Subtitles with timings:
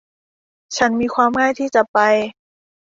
[0.77, 1.97] ฉันมีความง่ายที่จะไป